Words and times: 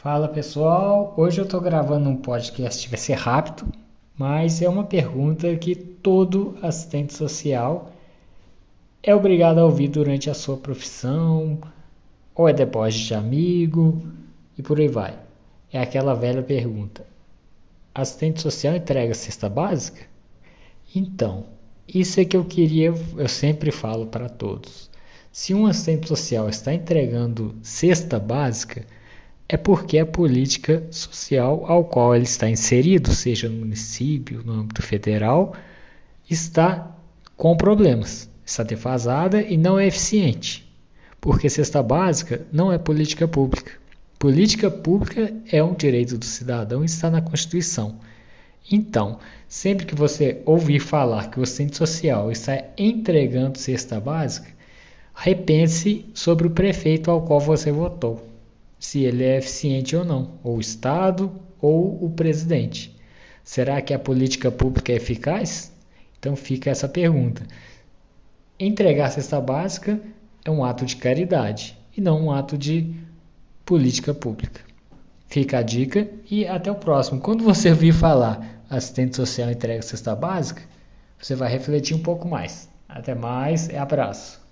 Fala 0.00 0.28
pessoal, 0.28 1.12
hoje 1.16 1.40
eu 1.40 1.44
estou 1.44 1.60
gravando 1.60 2.08
um 2.08 2.14
podcast, 2.14 2.88
vai 2.88 2.96
ser 2.96 3.14
rápido, 3.14 3.66
mas 4.16 4.62
é 4.62 4.68
uma 4.68 4.84
pergunta 4.84 5.56
que 5.56 5.74
todo 5.74 6.56
assistente 6.62 7.12
social 7.12 7.90
é 9.02 9.12
obrigado 9.12 9.58
a 9.58 9.64
ouvir 9.64 9.88
durante 9.88 10.30
a 10.30 10.34
sua 10.34 10.56
profissão, 10.56 11.58
ou 12.32 12.48
é 12.48 12.52
depósito 12.52 13.06
de 13.06 13.14
amigo 13.14 14.06
e 14.56 14.62
por 14.62 14.78
aí 14.78 14.86
vai. 14.86 15.18
É 15.72 15.80
aquela 15.80 16.14
velha 16.14 16.44
pergunta: 16.44 17.04
assistente 17.92 18.40
social 18.40 18.76
entrega 18.76 19.12
cesta 19.14 19.48
básica? 19.48 20.06
Então, 20.94 21.46
isso 21.92 22.20
é 22.20 22.24
que 22.24 22.36
eu 22.36 22.44
queria, 22.44 22.94
eu 23.16 23.28
sempre 23.28 23.72
falo 23.72 24.06
para 24.06 24.28
todos. 24.28 24.88
Se 25.32 25.52
um 25.52 25.66
assistente 25.66 26.06
social 26.06 26.48
está 26.48 26.72
entregando 26.72 27.56
cesta 27.62 28.20
básica, 28.20 28.86
é 29.48 29.56
porque 29.56 29.98
a 29.98 30.04
política 30.04 30.86
social 30.90 31.64
ao 31.66 31.84
qual 31.84 32.14
ele 32.14 32.24
está 32.24 32.50
inserido, 32.50 33.14
seja 33.14 33.48
no 33.48 33.60
município, 33.60 34.42
no 34.44 34.52
âmbito 34.52 34.82
federal, 34.82 35.56
está 36.28 36.94
com 37.34 37.56
problemas, 37.56 38.28
está 38.44 38.62
defasada 38.62 39.40
e 39.40 39.56
não 39.56 39.78
é 39.78 39.86
eficiente. 39.86 40.68
Porque 41.18 41.48
cesta 41.48 41.82
básica 41.82 42.46
não 42.52 42.70
é 42.70 42.76
política 42.76 43.26
pública. 43.26 43.72
Política 44.18 44.70
pública 44.70 45.32
é 45.50 45.62
um 45.64 45.74
direito 45.74 46.18
do 46.18 46.24
cidadão 46.24 46.82
e 46.82 46.86
está 46.86 47.10
na 47.10 47.22
Constituição. 47.22 47.96
Então, 48.70 49.18
sempre 49.48 49.86
que 49.86 49.94
você 49.94 50.42
ouvir 50.44 50.80
falar 50.80 51.30
que 51.30 51.40
o 51.40 51.42
assistente 51.42 51.76
social 51.76 52.30
está 52.30 52.62
entregando 52.76 53.58
cesta 53.58 53.98
básica, 53.98 54.50
repense 55.14 56.04
sobre 56.12 56.46
o 56.46 56.50
prefeito 56.50 57.10
ao 57.10 57.22
qual 57.22 57.40
você 57.40 57.72
votou 57.72 58.27
se 58.78 59.02
ele 59.02 59.24
é 59.24 59.38
eficiente 59.38 59.96
ou 59.96 60.04
não, 60.04 60.38
ou 60.42 60.56
o 60.56 60.60
Estado 60.60 61.32
ou 61.60 62.04
o 62.04 62.10
presidente. 62.10 62.96
Será 63.42 63.80
que 63.80 63.94
a 63.94 63.98
política 63.98 64.50
pública 64.50 64.92
é 64.92 64.96
eficaz? 64.96 65.72
Então 66.18 66.36
fica 66.36 66.70
essa 66.70 66.88
pergunta. 66.88 67.42
Entregar 68.58 69.10
cesta 69.10 69.40
básica 69.40 70.00
é 70.44 70.50
um 70.50 70.64
ato 70.64 70.84
de 70.84 70.96
caridade 70.96 71.78
e 71.96 72.00
não 72.00 72.26
um 72.26 72.32
ato 72.32 72.58
de 72.58 72.94
política 73.64 74.12
pública. 74.12 74.60
Fica 75.28 75.58
a 75.58 75.62
dica 75.62 76.08
e 76.30 76.46
até 76.46 76.70
o 76.70 76.74
próximo. 76.74 77.20
Quando 77.20 77.44
você 77.44 77.70
ouvir 77.70 77.92
falar 77.92 78.62
assistente 78.68 79.16
social 79.16 79.50
entrega 79.50 79.82
cesta 79.82 80.14
básica, 80.14 80.62
você 81.18 81.34
vai 81.34 81.50
refletir 81.50 81.94
um 81.94 82.02
pouco 82.02 82.28
mais. 82.28 82.68
Até 82.88 83.14
mais 83.14 83.68
e 83.68 83.76
abraço. 83.76 84.40